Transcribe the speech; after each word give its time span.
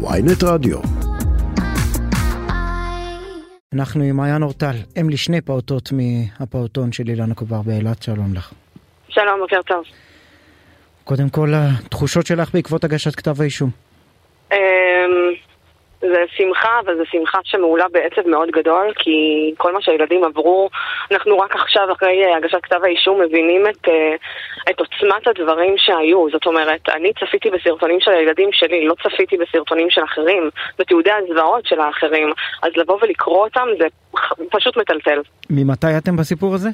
ויינט 0.00 0.42
רדיו. 0.42 0.78
אנחנו 3.74 4.02
עם 4.02 4.16
מעיין 4.16 4.42
אורטל, 4.42 4.74
אם 5.00 5.10
לשני 5.10 5.40
פעוטות 5.40 5.92
מהפעוטון 5.92 6.92
של 6.92 7.08
אילנה 7.08 7.34
קובר 7.34 7.62
באילת, 7.62 8.02
שלום 8.02 8.34
לך. 8.34 8.52
שלום, 9.08 9.40
בוקר 9.40 9.62
טוב. 9.66 9.84
קודם 11.04 11.28
כל, 11.28 11.52
התחושות 11.56 12.26
שלך 12.26 12.54
בעקבות 12.54 12.84
הגשת 12.84 13.14
כתב 13.14 13.40
האישום. 13.40 13.70
זה 16.12 16.24
שמחה, 16.36 16.80
אבל 16.84 16.96
זו 16.96 17.02
שמחה 17.10 17.38
שמעולה 17.44 17.86
בעצב 17.92 18.28
מאוד 18.28 18.50
גדול, 18.50 18.92
כי 18.96 19.10
כל 19.56 19.72
מה 19.72 19.82
שהילדים 19.82 20.24
עברו, 20.24 20.70
אנחנו 21.12 21.38
רק 21.38 21.54
עכשיו, 21.54 21.92
אחרי 21.92 22.24
אה, 22.24 22.36
הגשת 22.36 22.58
כתב 22.62 22.80
האישום, 22.84 23.20
מבינים 23.20 23.66
את, 23.66 23.88
אה, 23.88 24.14
את 24.70 24.80
עוצמת 24.80 25.26
הדברים 25.26 25.74
שהיו. 25.76 26.30
זאת 26.30 26.46
אומרת, 26.46 26.88
אני 26.88 27.12
צפיתי 27.12 27.50
בסרטונים 27.50 28.00
של 28.00 28.10
הילדים 28.10 28.48
שלי, 28.52 28.86
לא 28.86 28.94
צפיתי 29.02 29.36
בסרטונים 29.36 29.90
של 29.90 30.04
אחרים, 30.04 30.50
בתיעודי 30.78 31.10
הזוועות 31.12 31.66
של 31.66 31.80
האחרים, 31.80 32.32
אז 32.62 32.72
לבוא 32.76 32.98
ולקרוא 33.02 33.44
אותם 33.44 33.66
זה 33.78 33.86
פשוט 34.50 34.76
מטלטל. 34.76 35.20
ממתי 35.50 35.86
אתם 35.98 36.16
בסיפור 36.16 36.54
הזה? 36.54 36.68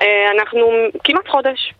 אה, 0.00 0.30
אנחנו 0.30 0.68
כמעט 1.04 1.28
חודש. 1.28 1.72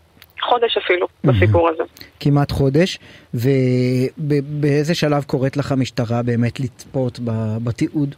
חודש 0.49 0.77
אפילו, 0.77 1.07
בסיפור 1.23 1.69
הזה. 1.69 1.83
כמעט 2.19 2.51
חודש, 2.51 2.99
ובאיזה 3.33 4.95
שלב 4.95 5.23
קוראת 5.23 5.57
לך 5.57 5.71
המשטרה 5.71 6.21
באמת 6.25 6.59
לצפות 6.59 7.19
בתיעוד? 7.65 8.15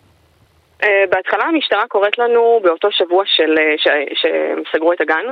Uh, 0.81 0.87
בהתחלה 1.09 1.43
המשטרה 1.43 1.83
קוראת 1.87 2.17
לנו 2.19 2.59
באותו 2.63 2.91
שבוע 2.91 3.23
של, 3.25 3.55
uh, 3.55 3.81
שהם 4.15 4.63
סגרו 4.71 4.93
את 4.93 5.01
הגן 5.01 5.25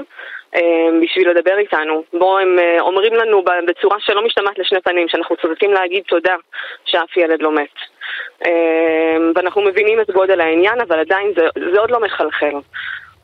uh, 0.55 0.59
בשביל 1.03 1.29
לדבר 1.29 1.57
איתנו. 1.57 2.03
בו 2.13 2.37
הם 2.37 2.55
אומרים 2.79 3.13
לנו 3.13 3.43
בצורה 3.67 3.97
שלא 3.99 4.25
משתמעת 4.25 4.59
לשני 4.59 4.81
פנים, 4.81 5.07
שאנחנו 5.09 5.35
צריכים 5.35 5.73
להגיד 5.73 6.03
תודה 6.07 6.35
שאף 6.85 7.17
ילד 7.17 7.41
לא 7.41 7.51
מת. 7.51 7.75
ואנחנו 9.35 9.61
מבינים 9.61 10.01
את 10.01 10.11
גודל 10.11 10.41
העניין, 10.41 10.81
אבל 10.81 10.99
עדיין 10.99 11.33
זה, 11.35 11.41
זה 11.73 11.79
עוד 11.79 11.91
לא 11.91 11.99
מחלחל. 11.99 12.55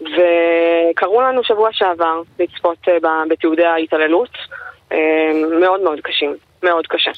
וקראו 0.01 1.21
לנו 1.21 1.43
שבוע 1.43 1.69
שעבר 1.71 2.21
לצפות 2.39 2.77
אה, 2.87 3.23
בתיעודי 3.29 3.65
ההתעללות, 3.65 4.37
אה, 4.91 5.31
מאוד 5.59 5.81
מאוד 5.81 5.99
קשים, 5.99 6.35
מאוד 6.63 6.87
קשה. 6.87 7.11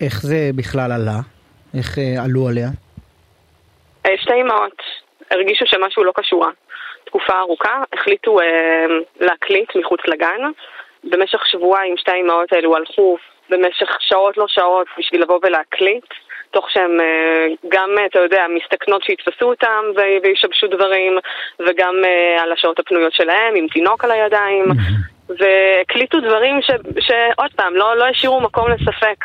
איך 0.00 0.22
זה 0.22 0.50
בכלל 0.56 0.92
עלה? 0.92 1.20
איך 1.78 1.98
אה, 1.98 2.24
עלו 2.24 2.48
עליה? 2.48 2.68
שתי 4.16 4.40
אמהות 4.40 4.82
הרגישו 5.30 5.64
שמשהו 5.66 6.04
לא 6.04 6.12
קשורה. 6.14 6.50
תקופה 7.04 7.38
ארוכה, 7.38 7.82
החליטו 7.92 8.40
אה, 8.40 8.86
להקליט 9.20 9.76
מחוץ 9.76 10.00
לגן. 10.06 10.40
במשך 11.04 11.46
שבועיים 11.46 11.96
שתי 11.96 12.10
האמהות 12.10 12.52
האלו 12.52 12.76
הלכו 12.76 13.16
במשך 13.50 13.88
שעות 14.00 14.36
לא 14.36 14.44
שעות 14.48 14.86
בשביל 14.98 15.22
לבוא 15.22 15.38
ולהקליט. 15.42 16.04
תוך 16.56 16.70
שהן 16.70 17.00
אה, 17.00 17.46
גם, 17.74 17.90
אה, 17.98 18.06
אתה 18.06 18.18
יודע, 18.18 18.42
מסתכנות 18.56 19.02
שיתפסו 19.02 19.44
אותם 19.44 19.82
וישבשו 20.22 20.66
דברים, 20.66 21.12
וגם 21.60 21.94
אה, 22.04 22.42
על 22.42 22.52
השעות 22.52 22.78
הפנויות 22.78 23.12
שלהם, 23.12 23.52
עם 23.56 23.66
תינוק 23.72 24.04
על 24.04 24.10
הידיים, 24.10 24.64
והקליטו 25.38 26.20
דברים 26.20 26.54
ש, 26.62 26.70
שעוד 27.06 27.50
פעם, 27.56 27.74
לא, 27.74 27.96
לא 27.96 28.04
השאירו 28.04 28.40
מקום 28.40 28.70
לספק. 28.70 29.18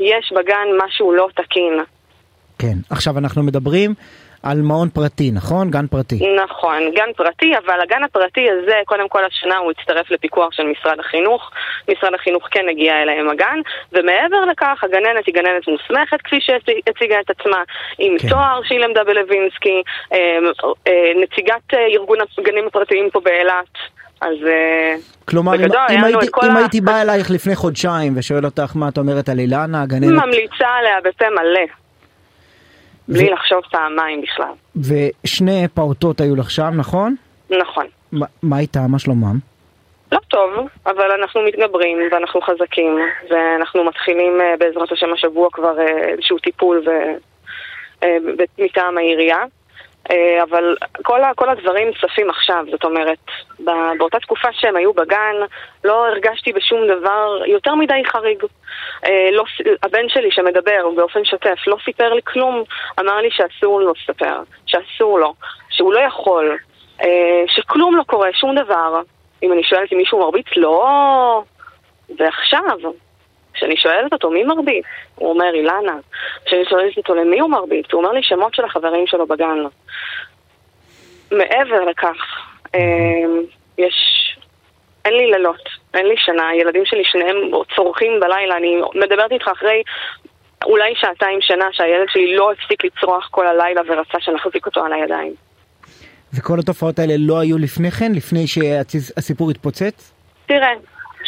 יש 0.00 0.32
בגן 0.36 0.68
משהו 0.84 1.12
לא 1.12 1.28
תקין. 1.34 1.74
כן, 2.58 2.76
עכשיו 2.90 3.18
אנחנו 3.18 3.42
מדברים 3.42 3.94
על 4.42 4.60
מעון 4.62 4.88
פרטי, 4.88 5.30
נכון? 5.30 5.70
גן 5.70 5.86
פרטי. 5.86 6.36
נכון, 6.44 6.90
גן 6.94 7.12
פרטי, 7.16 7.52
אבל 7.64 7.80
הגן 7.80 8.04
הפרטי 8.04 8.50
הזה, 8.50 8.80
קודם 8.84 9.08
כל 9.08 9.24
השנה 9.24 9.56
הוא 9.56 9.70
הצטרף 9.70 10.10
לפיקוח 10.10 10.52
של 10.52 10.62
משרד 10.62 11.00
החינוך. 11.00 11.50
משרד 11.88 12.14
החינוך 12.14 12.48
כן 12.50 12.68
הגיע 12.70 13.02
אליהם 13.02 13.28
הגן, 13.28 13.58
ומעבר 13.92 14.44
לכך, 14.50 14.84
הגננת 14.84 15.26
היא 15.26 15.34
גננת 15.34 15.68
מוסמכת, 15.68 16.22
כפי 16.22 16.40
שהציגה 16.40 17.20
את 17.20 17.30
עצמה, 17.30 17.62
עם 17.98 18.18
כן. 18.18 18.28
תואר 18.28 18.60
שהיא 18.64 18.78
למדה 18.78 19.04
בלווינסקי, 19.04 19.82
אמ, 20.12 20.16
אה, 20.86 21.12
נציגת 21.22 21.74
אה, 21.74 21.86
ארגון 21.86 22.18
הגנים 22.38 22.66
הפרטיים 22.66 23.10
פה 23.10 23.20
באילת. 23.20 23.74
אז 24.20 24.36
אה, 24.46 24.94
כלומר, 25.24 25.52
בגדול, 25.52 25.80
אם, 25.90 25.98
אם, 25.98 26.04
הייתי, 26.04 26.26
אם 26.46 26.56
ה... 26.56 26.58
הייתי 26.58 26.80
בא 26.80 27.02
אלייך 27.02 27.30
לפני 27.30 27.56
חודשיים 27.56 28.12
ושואל 28.16 28.44
אותך 28.44 28.72
מה 28.74 28.88
את 28.88 28.98
אומרת 28.98 29.28
על 29.28 29.38
אילנה, 29.38 29.82
הגננת... 29.82 30.24
ממליצה 30.24 30.68
עליה 30.78 30.96
בפה 31.04 31.30
מלא. 31.30 31.79
בלי 33.10 33.30
ו... 33.30 33.32
לחשוב 33.32 33.60
פעמיים 33.70 34.22
בכלל. 34.22 34.52
ושני 34.76 35.68
פעוטות 35.74 36.20
היו 36.20 36.36
לך 36.36 36.50
שם, 36.50 36.70
נכון? 36.76 37.14
נכון. 37.50 37.86
ما, 38.12 38.26
מה 38.42 38.58
איתה? 38.58 38.80
מה 38.88 38.98
שלומם? 38.98 39.38
לא 40.12 40.18
טוב, 40.28 40.50
אבל 40.86 41.10
אנחנו 41.10 41.40
מתגברים 41.42 41.98
ואנחנו 42.12 42.40
חזקים 42.40 42.98
ואנחנו 43.30 43.84
מתחילים 43.84 44.40
אה, 44.40 44.54
בעזרת 44.58 44.92
השם 44.92 45.12
השבוע 45.12 45.48
כבר 45.52 45.80
אה, 45.80 46.08
איזשהו 46.08 46.38
טיפול 46.38 46.82
ו... 46.86 46.90
אה, 48.02 48.16
מטעם 48.58 48.98
העירייה. 48.98 49.38
אה, 50.10 50.42
אבל 50.42 50.76
כל, 51.02 51.20
כל 51.36 51.48
הדברים 51.48 51.92
צפים 52.00 52.30
עכשיו, 52.30 52.64
זאת 52.70 52.84
אומרת, 52.84 53.18
באותה 53.98 54.18
תקופה 54.20 54.48
שהם 54.52 54.76
היו 54.76 54.92
בגן, 54.92 55.36
לא 55.84 56.06
הרגשתי 56.06 56.52
בשום 56.52 56.86
דבר 56.86 57.42
יותר 57.46 57.74
מדי 57.74 58.02
חריג. 58.06 58.44
אה, 59.06 59.28
לא, 59.32 59.44
הבן 59.82 60.08
שלי 60.08 60.30
שמדבר 60.30 60.90
באופן 60.96 61.24
שוטף 61.24 61.58
לא 61.66 61.76
סיפר 61.84 62.14
לי 62.14 62.22
כלום, 62.22 62.62
אמר 63.00 63.16
לי 63.16 63.28
שאסור 63.30 63.80
לו 63.80 63.92
לספר, 63.92 64.42
שאסור 64.66 65.18
לו, 65.18 65.34
שהוא 65.70 65.92
לא 65.92 66.00
יכול, 66.00 66.58
אה, 67.02 67.42
שכלום 67.46 67.96
לא 67.96 68.02
קורה, 68.02 68.28
שום 68.32 68.54
דבר. 68.54 69.00
אם 69.42 69.52
אני 69.52 69.64
שואלת 69.64 69.92
אם 69.92 69.98
מישהו 69.98 70.18
מרביץ, 70.18 70.46
לא. 70.56 71.42
ועכשיו, 72.18 72.78
כשאני 73.60 73.76
שואלת 73.76 74.12
אותו 74.12 74.30
מי 74.30 74.44
מרביץ, 74.44 74.84
הוא 75.14 75.30
אומר 75.30 75.54
אילנה. 75.54 75.96
כשאני 76.46 76.64
שואלת 76.68 76.96
אותו 76.96 77.14
למי 77.14 77.40
הוא 77.40 77.50
מרביץ, 77.50 77.86
הוא 77.92 78.02
אומר 78.02 78.12
לי 78.12 78.22
שמות 78.22 78.54
של 78.54 78.64
החברים 78.64 79.06
שלו 79.06 79.26
בגן. 79.26 79.58
מעבר 81.30 81.84
לכך, 81.90 82.16
אמ, 82.74 83.40
יש... 83.78 83.94
אין 85.04 85.14
לי 85.14 85.26
לילות, 85.26 85.68
אין 85.94 86.06
לי 86.06 86.14
שנה, 86.18 86.48
הילדים 86.48 86.84
שלי 86.84 87.02
שניהם 87.04 87.36
צורכים 87.76 88.20
בלילה, 88.20 88.56
אני 88.56 88.80
מדברת 88.94 89.32
איתך 89.32 89.48
אחרי 89.48 89.82
אולי 90.64 90.92
שעתיים 90.96 91.38
שנה 91.40 91.66
שהילד 91.72 92.06
שלי 92.08 92.36
לא 92.36 92.52
הפסיק 92.52 92.84
לצרוח 92.84 93.28
כל 93.30 93.46
הלילה 93.46 93.80
ורצה 93.88 94.18
שנחזיק 94.20 94.66
אותו 94.66 94.84
על 94.84 94.92
הידיים. 94.92 95.34
וכל 96.34 96.58
התופעות 96.58 96.98
האלה 96.98 97.14
לא 97.18 97.40
היו 97.40 97.58
לפני 97.58 97.90
כן, 97.90 98.12
לפני 98.12 98.46
שהסיפור 98.46 99.50
התפוצץ? 99.50 100.12
תראה, 100.46 100.72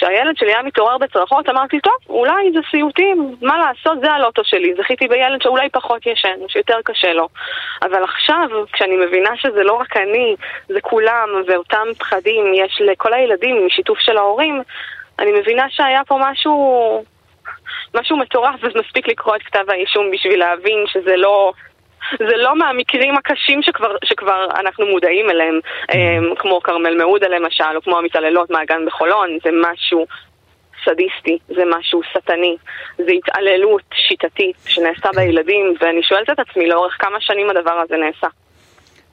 כשהילד 0.03 0.37
שלי 0.37 0.53
היה 0.53 0.63
מתעורר 0.63 0.99
בצרחות, 0.99 1.49
אמרתי, 1.49 1.81
טוב, 1.81 1.95
אולי 2.09 2.53
זה 2.53 2.59
סיוטים, 2.71 3.37
מה 3.43 3.59
לעשות, 3.59 4.01
זה 4.01 4.13
הלוטו 4.13 4.45
שלי. 4.45 4.75
זכיתי 4.75 5.09
בילד 5.09 5.43
שאולי 5.43 5.69
פחות 5.71 6.07
ישן, 6.07 6.39
שיותר 6.49 6.79
קשה 6.85 7.13
לו. 7.13 7.29
אבל 7.83 8.05
עכשיו, 8.05 8.49
כשאני 8.73 8.97
מבינה 8.97 9.31
שזה 9.37 9.63
לא 9.63 9.73
רק 9.73 9.97
אני, 9.97 10.37
זה 10.69 10.81
כולם, 10.81 11.29
ואותם 11.47 11.87
פחדים 11.99 12.55
יש 12.55 12.81
לכל 12.81 13.13
הילדים 13.13 13.67
משיתוף 13.67 13.99
של 13.99 14.17
ההורים, 14.17 14.63
אני 15.19 15.33
מבינה 15.41 15.67
שהיה 15.71 16.05
פה 16.05 16.19
משהו... 16.21 17.05
משהו 17.95 18.17
מטורף, 18.17 18.55
ומספיק 18.63 19.09
לקרוא 19.09 19.37
את 19.37 19.43
כתב 19.43 19.65
האישום 19.69 20.11
בשביל 20.11 20.39
להבין 20.39 20.85
שזה 20.87 21.17
לא... 21.17 21.53
זה 22.19 22.37
לא 22.37 22.59
מהמקרים 22.59 23.15
הקשים 23.17 23.63
שכבר, 23.63 23.97
שכבר 24.05 24.47
אנחנו 24.61 24.87
מודעים 24.87 25.31
אליהם, 25.31 25.61
mm-hmm. 25.65 26.41
כמו 26.41 26.61
כרמל 26.61 26.97
מעודה 26.99 27.29
למשל, 27.29 27.77
או 27.77 27.83
כמו 27.83 27.99
המתעללות 27.99 28.51
מהגן 28.51 28.87
בחולון, 28.87 29.39
זה 29.45 29.51
משהו 29.63 30.07
סדיסטי, 30.85 31.39
זה 31.49 31.63
משהו 31.79 32.01
שטני, 32.13 32.57
זה 32.99 33.13
התעללות 33.13 33.83
שיטתית 33.95 34.57
שנעשתה 34.67 35.09
כן. 35.13 35.17
בילדים, 35.17 35.75
ואני 35.81 36.03
שואלת 36.03 36.31
את 36.31 36.39
עצמי 36.39 36.69
לאורך 36.69 36.97
כמה 36.99 37.21
שנים 37.21 37.51
הדבר 37.51 37.83
הזה 37.85 37.95
נעשה. 37.97 38.27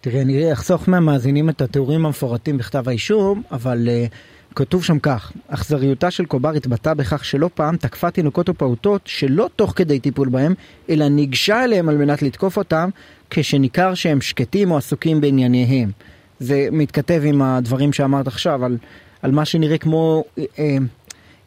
תראי, 0.01 0.21
אני 0.21 0.53
אחסוך 0.53 0.89
מהמאזינים 0.89 1.49
את 1.49 1.61
התיאורים 1.61 2.05
המפורטים 2.05 2.57
בכתב 2.57 2.89
האישום, 2.89 3.41
אבל 3.51 3.77
uh, 3.87 4.13
כתוב 4.55 4.83
שם 4.83 4.99
כך, 4.99 5.31
אכזריותה 5.47 6.11
של 6.11 6.25
קובר 6.25 6.49
התבטאה 6.51 6.93
בכך 6.93 7.25
שלא 7.25 7.49
פעם 7.53 7.77
תקפה 7.77 8.11
תינוקות 8.11 8.49
ופעוטות 8.49 9.01
שלא 9.05 9.49
תוך 9.55 9.73
כדי 9.75 9.99
טיפול 9.99 10.29
בהם, 10.29 10.53
אלא 10.89 11.07
ניגשה 11.07 11.63
אליהם 11.63 11.89
על 11.89 11.97
מנת 11.97 12.21
לתקוף 12.21 12.57
אותם 12.57 12.89
כשניכר 13.29 13.93
שהם 13.93 14.21
שקטים 14.21 14.71
או 14.71 14.77
עסוקים 14.77 15.21
בענייניהם. 15.21 15.91
זה 16.39 16.67
מתכתב 16.71 17.21
עם 17.25 17.41
הדברים 17.41 17.93
שאמרת 17.93 18.27
עכשיו 18.27 18.65
על, 18.65 18.77
על 19.21 19.31
מה 19.31 19.45
שנראה 19.45 19.77
כמו 19.77 20.23
אה, 20.37 20.43
אה, 20.59 20.77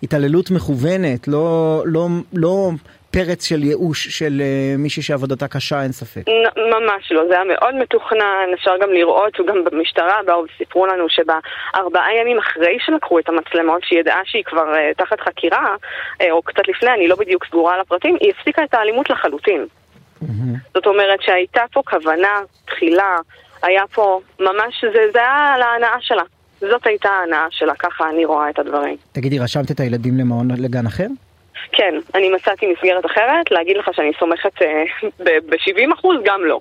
התעללות 0.02 0.50
מכוונת, 0.50 1.28
לא, 1.28 1.82
לא, 1.86 2.08
לא 2.32 2.70
פרץ 3.12 3.44
של 3.44 3.62
ייאוש 3.62 4.08
של 4.18 4.42
uh, 4.42 4.78
מישהי 4.78 5.02
שעבודתה 5.02 5.48
קשה, 5.48 5.82
אין 5.82 5.92
ספק. 5.92 6.22
ממש 6.56 7.12
לא, 7.12 7.22
זה 7.28 7.34
היה 7.34 7.44
מאוד 7.44 7.74
מתוכנן, 7.74 8.48
אפשר 8.54 8.70
גם 8.82 8.90
לראות, 8.90 9.32
גם 9.46 9.64
במשטרה 9.64 10.20
באו 10.26 10.44
וסיפרו 10.44 10.86
לנו 10.86 11.04
שבארבעה 11.08 12.16
ימים 12.20 12.38
אחרי 12.38 12.76
שלקחו 12.86 13.18
את 13.18 13.28
המצלמות, 13.28 13.82
שהיא 13.84 14.00
ידעה 14.00 14.20
שהיא 14.24 14.44
כבר 14.44 14.74
uh, 14.74 15.04
תחת 15.04 15.20
חקירה, 15.20 15.76
uh, 16.22 16.24
או 16.30 16.42
קצת 16.42 16.68
לפני, 16.68 16.90
אני 16.90 17.08
לא 17.08 17.16
בדיוק 17.16 17.46
סגורה 17.46 17.74
על 17.74 17.80
הפרטים, 17.80 18.16
היא 18.20 18.32
הפסיקה 18.38 18.64
את 18.64 18.74
האלימות 18.74 19.10
לחלוטין. 19.10 19.66
Mm-hmm. 20.22 20.26
זאת 20.74 20.86
אומרת 20.86 21.22
שהייתה 21.22 21.62
פה 21.72 21.82
כוונה, 21.90 22.40
תחילה, 22.66 23.16
היה 23.62 23.82
פה 23.94 24.20
ממש, 24.40 24.84
זה, 24.94 25.02
זה 25.12 25.18
היה 25.18 25.54
על 25.54 25.62
ההנאה 25.62 25.96
שלה. 26.00 26.22
זאת 26.60 26.86
הייתה 26.86 27.08
ההנאה 27.08 27.46
שלה, 27.50 27.74
ככה 27.74 28.10
אני 28.10 28.24
רואה 28.24 28.50
את 28.50 28.58
הדברים. 28.58 28.96
תגידי, 29.12 29.38
רשמת 29.38 29.70
את 29.70 29.80
הילדים 29.80 30.18
למעון 30.18 30.48
לגן 30.50 30.86
אחר? 30.86 31.06
כן, 31.72 31.94
אני 32.14 32.30
מצאתי 32.30 32.66
מסגרת 32.66 33.06
אחרת, 33.06 33.50
להגיד 33.50 33.76
לך 33.76 33.90
שאני 33.92 34.12
סומכת 34.18 34.62
אה, 34.62 34.84
ב-70% 35.24 36.08
גם 36.24 36.44
לא. 36.44 36.60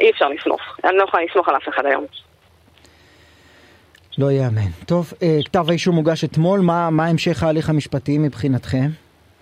אי 0.00 0.10
אפשר 0.10 0.28
לסמוך. 0.28 0.60
אני 0.84 0.96
לא 0.96 1.04
יכולה 1.04 1.22
לסמוך 1.24 1.48
על 1.48 1.56
אף 1.56 1.68
אחד 1.68 1.86
היום. 1.86 2.06
לא 4.18 4.30
ייאמן. 4.30 4.70
טוב, 4.86 5.12
אה, 5.22 5.38
כתב 5.44 5.64
האישום 5.68 5.96
הוגש 5.96 6.24
אתמול, 6.24 6.60
מה, 6.60 6.90
מה 6.90 7.06
המשך 7.06 7.42
ההליך 7.42 7.70
המשפטי 7.70 8.18
מבחינתכם? 8.18 8.88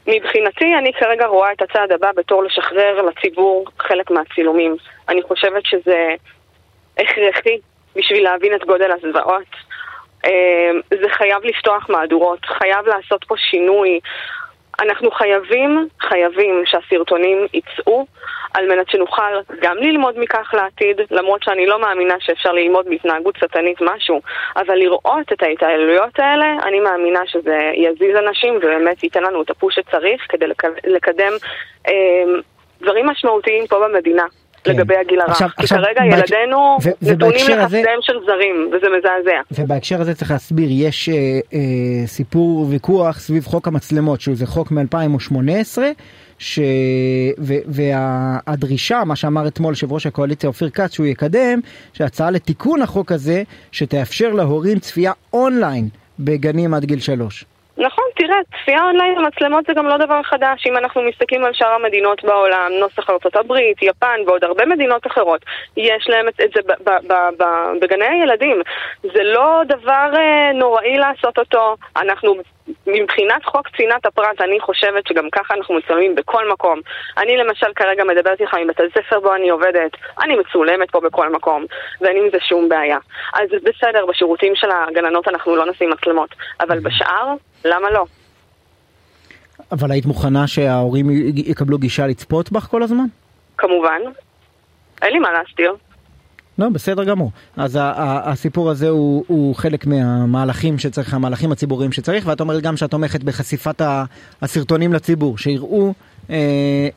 מבחינתי, 0.06 0.74
אני 0.78 0.92
כרגע 0.92 1.26
רואה 1.26 1.52
את 1.52 1.62
הצעד 1.62 1.92
הבא 1.92 2.10
בתור 2.16 2.44
לשחרר 2.44 3.02
לציבור 3.02 3.64
חלק 3.78 4.10
מהצילומים. 4.10 4.76
אני 5.08 5.22
חושבת 5.22 5.66
שזה 5.66 6.14
הכרחי 6.98 7.58
בשביל 7.96 8.22
להבין 8.22 8.54
את 8.54 8.64
גודל 8.66 8.90
הזוועות. 8.92 9.46
אה, 10.24 10.70
זה 10.90 11.08
חייב 11.10 11.44
לפתוח 11.44 11.90
מהדורות, 11.90 12.46
חייב 12.46 12.86
לעשות 12.86 13.24
פה 13.24 13.34
שינוי. 13.50 14.00
אנחנו 14.80 15.10
חייבים, 15.10 15.88
חייבים 16.00 16.62
שהסרטונים 16.66 17.46
יצאו 17.54 18.06
על 18.54 18.68
מנת 18.68 18.90
שנוכל 18.90 19.40
גם 19.60 19.76
ללמוד 19.76 20.18
מכך 20.18 20.54
לעתיד, 20.54 21.00
למרות 21.10 21.42
שאני 21.42 21.66
לא 21.66 21.80
מאמינה 21.80 22.14
שאפשר 22.20 22.52
ללמוד 22.52 22.88
מהתנהגות 22.88 23.36
שטנית 23.36 23.78
משהו, 23.80 24.20
אבל 24.56 24.74
לראות 24.74 25.32
את 25.32 25.42
ההתעללויות 25.42 26.18
האלה, 26.18 26.46
אני 26.62 26.80
מאמינה 26.80 27.20
שזה 27.26 27.58
יזיז 27.74 28.16
אנשים 28.16 28.56
ובאמת 28.56 29.02
ייתן 29.02 29.22
לנו 29.22 29.42
את 29.42 29.50
הפוש 29.50 29.74
שצריך 29.74 30.22
כדי 30.28 30.46
לקדם 30.84 31.32
אה, 31.88 32.24
דברים 32.80 33.06
משמעותיים 33.06 33.66
פה 33.66 33.88
במדינה. 33.88 34.24
כן. 34.66 34.72
לגבי 34.72 34.94
הגיל 34.96 35.20
הרך, 35.20 35.30
עכשיו, 35.30 35.48
כי 35.48 35.62
עכשיו, 35.62 35.78
כרגע 35.78 36.00
בהק... 36.10 36.30
ילדינו 36.30 36.78
ו- 36.82 37.12
נתונים 37.12 37.46
לחסדיהם 37.48 37.98
של 38.02 38.12
זרים, 38.26 38.70
וזה 38.72 38.86
מזעזע. 38.98 39.62
ובהקשר 39.62 40.00
הזה 40.00 40.14
צריך 40.14 40.30
להסביר, 40.30 40.68
יש 40.70 41.08
אה, 41.08 41.14
אה, 41.54 42.06
סיפור 42.06 42.66
ויכוח 42.70 43.18
סביב 43.18 43.44
חוק 43.44 43.68
המצלמות, 43.68 44.20
שזה 44.20 44.46
חוק 44.46 44.70
מ-2018, 44.70 45.78
ש... 46.38 46.58
ו... 47.38 47.54
והדרישה, 47.66 49.04
מה 49.04 49.16
שאמר 49.16 49.48
אתמול 49.48 49.72
יושב 49.72 49.92
ראש 49.92 50.06
הקואליציה 50.06 50.48
אופיר 50.48 50.70
כץ, 50.70 50.94
שהוא 50.94 51.06
יקדם, 51.06 51.60
שהצעה 51.92 52.30
לתיקון 52.30 52.82
החוק 52.82 53.12
הזה, 53.12 53.42
שתאפשר 53.72 54.32
להורים 54.32 54.78
צפייה 54.78 55.12
אונליין 55.32 55.88
בגנים 56.18 56.74
עד 56.74 56.84
גיל 56.84 57.00
שלוש. 57.00 57.44
נכון, 57.78 58.04
תראה, 58.14 58.36
צפייה 58.62 58.82
אונליין 58.82 59.14
במצלמות 59.14 59.64
זה 59.66 59.74
גם 59.74 59.86
לא 59.86 59.96
דבר 59.96 60.22
חדש. 60.22 60.66
אם 60.66 60.76
אנחנו 60.76 61.02
מסתכלים 61.02 61.44
על 61.44 61.52
שאר 61.54 61.72
המדינות 61.72 62.24
בעולם, 62.24 62.72
נוסח 62.80 63.10
הברית, 63.34 63.82
יפן 63.82 64.20
ועוד 64.26 64.44
הרבה 64.44 64.66
מדינות 64.66 65.06
אחרות, 65.06 65.44
יש 65.76 66.08
להם 66.08 66.28
את 66.28 66.50
זה 66.54 66.60
בגני 67.80 68.06
הילדים. 68.06 68.62
זה 69.02 69.22
לא 69.22 69.62
דבר 69.68 70.10
אה, 70.16 70.52
נוראי 70.52 70.98
לעשות 70.98 71.38
אותו. 71.38 71.76
אנחנו 71.96 72.34
מבחינת 72.86 73.44
חוק 73.44 73.68
צנעת 73.76 74.06
הפרט, 74.06 74.40
אני 74.40 74.60
חושבת 74.60 75.06
שגם 75.06 75.30
ככה 75.30 75.54
אנחנו 75.54 75.74
מצלמים 75.74 76.14
בכל 76.14 76.50
מקום. 76.52 76.80
אני 77.18 77.36
למשל 77.36 77.66
כרגע 77.76 78.04
מדברת 78.04 78.40
איתך 78.40 78.54
מבית 78.54 78.80
הספר 78.80 79.20
בו 79.20 79.34
אני 79.34 79.48
עובדת, 79.48 79.90
אני 80.22 80.36
מצולמת 80.36 80.90
פה 80.90 81.00
בכל 81.00 81.32
מקום, 81.32 81.64
ואין 82.00 82.16
עם 82.16 82.30
זה 82.32 82.38
שום 82.40 82.68
בעיה. 82.68 82.98
אז 83.34 83.48
בסדר, 83.62 84.06
בשירותים 84.06 84.52
של 84.56 84.68
הגננות 84.70 85.28
אנחנו 85.28 85.56
לא 85.56 85.66
נשים 85.66 85.90
מצלמות, 85.90 86.30
אבל 86.60 86.80
בשאר, 86.80 87.34
למה 87.66 87.90
לא? 87.90 88.04
אבל 89.72 89.90
היית 89.90 90.06
מוכנה 90.06 90.46
שההורים 90.46 91.10
יקבלו 91.34 91.78
גישה 91.78 92.06
לצפות 92.06 92.52
בך 92.52 92.66
כל 92.66 92.82
הזמן? 92.82 93.06
כמובן. 93.58 94.00
אין 95.02 95.12
לי 95.12 95.18
מה 95.18 95.28
להסתיר. 95.32 95.72
לא, 96.58 96.68
בסדר 96.68 97.04
גמור. 97.04 97.30
אז 97.56 97.78
הסיפור 97.82 98.70
הזה 98.70 98.88
הוא, 98.88 99.24
הוא 99.28 99.54
חלק 99.54 99.86
מהמהלכים 99.86 100.78
שצריך, 100.78 101.14
המהלכים 101.14 101.52
הציבוריים 101.52 101.92
שצריך, 101.92 102.26
ואת 102.26 102.40
אומרת 102.40 102.62
גם 102.62 102.76
שאת 102.76 102.90
תומכת 102.90 103.22
בחשיפת 103.22 103.82
הסרטונים 104.42 104.92
לציבור, 104.92 105.38
שיראו 105.38 105.94
אה, 106.30 106.36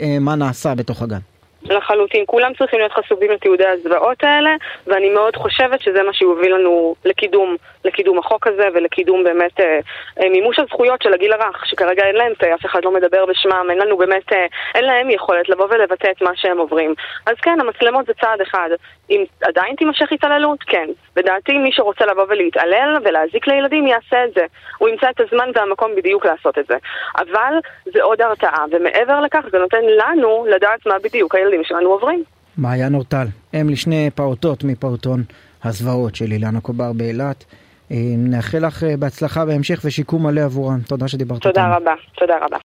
אה, 0.01 0.19
מה 0.19 0.35
נעשה 0.35 0.75
בתוך 0.75 1.01
הגן. 1.01 1.19
לחלוטין. 1.63 2.23
כולם 2.27 2.53
צריכים 2.53 2.79
להיות 2.79 2.91
חשופים 2.91 3.31
לתיעודי 3.31 3.65
הזוועות 3.65 4.23
האלה, 4.23 4.55
ואני 4.87 5.09
מאוד 5.09 5.35
חושבת 5.35 5.81
שזה 5.81 6.03
מה 6.03 6.13
שיוביל 6.13 6.55
לנו 6.55 6.95
לקידום, 7.05 7.55
לקידום 7.85 8.19
החוק 8.19 8.47
הזה 8.47 8.67
ולקידום 8.73 9.23
באמת 9.23 9.59
אה, 9.59 9.79
אה, 10.21 10.29
מימוש 10.29 10.59
הזכויות 10.59 11.01
של 11.01 11.13
הגיל 11.13 11.33
הרך, 11.33 11.65
שכרגע 11.65 12.03
אין 12.03 12.15
להם, 12.15 12.33
אף 12.53 12.65
אחד 12.65 12.85
לא 12.85 12.91
מדבר 12.93 13.25
בשמם, 13.25 13.67
אין 13.69 13.77
לנו 13.77 13.97
באמת, 13.97 14.33
אה, 14.33 14.45
אין 14.75 14.85
להם 14.85 15.09
יכולת 15.09 15.49
לבוא 15.49 15.67
ולבטא 15.69 16.11
את 16.11 16.21
מה 16.21 16.31
שהם 16.35 16.57
עוברים. 16.57 16.93
אז 17.25 17.35
כן, 17.41 17.57
המצלמות 17.59 18.05
זה 18.05 18.13
צעד 18.21 18.41
אחד. 18.41 18.69
אם 19.09 19.23
עדיין 19.41 19.75
תימשך 19.75 20.11
התעללות, 20.11 20.63
כן. 20.63 20.89
לדעתי 21.17 21.57
מי 21.57 21.71
שרוצה 21.71 22.05
לבוא 22.05 22.25
ולהתעלל 22.29 22.97
ולהזיק 23.03 23.47
לילדים 23.47 23.87
יעשה 23.87 24.23
את 24.25 24.33
זה. 24.33 24.45
הוא 24.77 24.89
ימצא 24.89 25.09
את 25.09 25.21
הזמן 25.21 25.49
והמקום 25.55 25.95
בדיוק 25.95 26.25
לעשות 26.25 26.57
את 26.57 26.67
זה. 26.67 26.75
אבל 27.17 27.53
זה 27.85 28.03
עוד 28.03 28.21
הרתעה, 28.21 28.65
ומעבר 28.71 29.19
לכך 29.19 29.45
זה 29.51 29.57
נותן 29.59 29.81
לנו 29.83 30.45
לדעת 30.49 30.85
מה 30.85 30.99
בדיוק 31.03 31.35
שלנו 31.63 31.89
עוברים. 31.89 32.23
מעיין 32.57 32.95
אורטל, 32.95 33.27
אם 33.53 33.69
לשני 33.69 34.09
פעוטות 34.15 34.63
מפעוטון 34.63 35.23
הזוועות 35.63 36.15
של 36.15 36.31
אילנה 36.31 36.61
קובר 36.61 36.93
באילת. 36.93 37.45
אה, 37.91 37.97
נאחל 38.17 38.65
לך 38.67 38.83
אה, 38.83 38.97
בהצלחה 38.97 39.45
בהמשך 39.45 39.81
ושיקום 39.85 40.27
מלא 40.27 40.41
עבורם. 40.41 40.79
תודה 40.87 41.07
שדיברת 41.07 41.37
איתנו. 41.37 41.51
תודה 41.51 41.75
רבה, 41.75 41.93
תודה 42.15 42.37
רבה. 42.41 42.57